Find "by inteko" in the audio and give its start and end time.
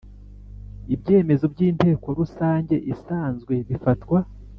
1.53-2.07